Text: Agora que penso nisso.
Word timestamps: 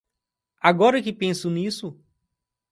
Agora 0.59 0.99
que 1.03 1.13
penso 1.21 1.47
nisso. 1.51 1.87